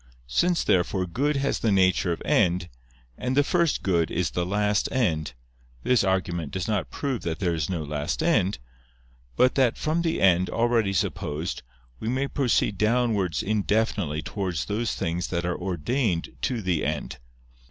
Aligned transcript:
Since, 0.25 0.63
therefore, 0.63 1.05
good 1.05 1.35
has 1.35 1.59
the 1.59 1.71
nature 1.71 2.11
of 2.11 2.23
end, 2.25 2.69
and 3.19 3.37
the 3.37 3.43
first 3.43 3.83
good 3.83 4.09
is 4.09 4.31
the 4.31 4.47
last 4.47 4.91
end, 4.91 5.33
this 5.83 6.03
argument 6.03 6.51
does 6.51 6.67
not 6.67 6.89
prove 6.89 7.21
that 7.21 7.37
there 7.37 7.53
is 7.53 7.69
no 7.69 7.83
last 7.83 8.23
end; 8.23 8.57
but 9.35 9.53
that 9.53 9.77
from 9.77 10.01
the 10.01 10.19
end, 10.19 10.49
already 10.49 10.91
supposed, 10.91 11.61
we 11.99 12.09
may 12.09 12.27
proceed 12.27 12.79
downwards 12.79 13.43
indefinitely 13.43 14.23
towards 14.23 14.65
those 14.65 14.95
things 14.95 15.27
that 15.27 15.45
are 15.45 15.55
ordained 15.55 16.29
to 16.41 16.63
the 16.63 16.83
end. 16.83 17.19